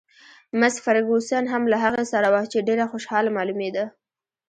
مس 0.59 0.75
فرګوسن 0.85 1.43
هم 1.53 1.63
له 1.71 1.77
هغې 1.83 2.05
سره 2.13 2.27
وه، 2.33 2.41
چې 2.51 2.65
ډېره 2.67 2.85
خوشحاله 2.91 3.29
معلومېده. 3.37 3.85